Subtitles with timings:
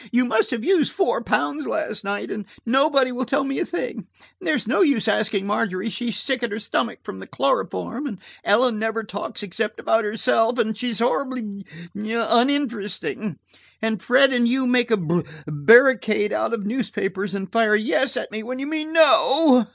[0.11, 4.07] You must have used four pounds last night–and nobody will tell me a thing.
[4.39, 9.43] There's no use asking Margery–she's sick at her stomach from the chloroform–and Ellen never talks
[9.43, 13.37] except about herself, and she's horribly–uninteresting.
[13.79, 18.41] And Fred and you make a ba–barricade out of newspapers, and fire 'yes' at me
[18.41, 19.67] when you mean 'no.'"